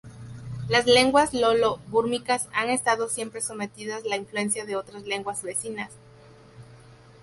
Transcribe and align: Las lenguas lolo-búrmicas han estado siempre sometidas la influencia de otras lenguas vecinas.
Las 0.67 0.87
lenguas 0.87 1.31
lolo-búrmicas 1.35 2.49
han 2.55 2.71
estado 2.71 3.07
siempre 3.07 3.39
sometidas 3.39 4.03
la 4.03 4.15
influencia 4.17 4.65
de 4.65 4.75
otras 4.75 5.03
lenguas 5.05 5.43
vecinas. 5.43 5.91